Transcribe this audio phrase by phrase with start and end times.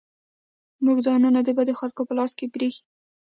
[0.85, 2.83] موږ ځانونه د بدو خلکو په لاس کې پرېښي.